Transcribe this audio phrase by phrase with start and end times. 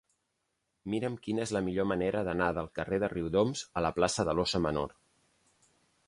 [0.93, 4.35] Mira'm quina és la millor manera d'anar del carrer de Riudoms a la plaça de
[4.39, 4.97] l'Óssa Menor.